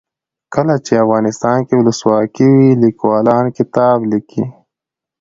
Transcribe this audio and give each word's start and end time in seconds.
کله 0.53 0.75
چې 0.85 0.93
افغانستان 1.03 1.59
کې 1.67 1.73
ولسواکي 1.77 2.47
وي 2.55 2.69
لیکوالان 2.83 3.45
کتاب 3.57 3.97
لیکي. 4.11 4.43